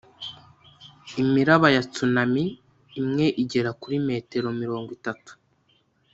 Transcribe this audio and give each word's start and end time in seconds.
imiraba 1.21 1.67
ya 1.75 1.83
tsunami 1.91 2.45
imwe 2.99 3.25
igera 3.41 3.71
kuri 3.81 3.95
metero 4.07 4.47
mirongo 4.61 4.89
itatu. 4.97 5.31